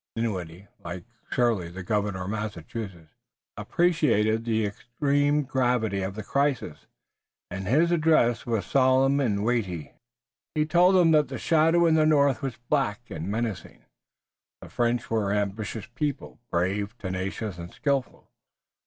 [0.15, 3.13] Dinwiddie, like Shirley, the governor of Massachusetts,
[3.55, 6.87] appreciated the extreme gravity of the crisis,
[7.51, 9.91] and his address was solemn and weighty.
[10.55, 13.85] He told them that the shadow in the north was black and menacing.
[14.61, 18.27] The French were an ambitious people, brave, tenacious and skillful.